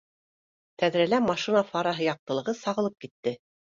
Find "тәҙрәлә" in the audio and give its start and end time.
0.83-1.21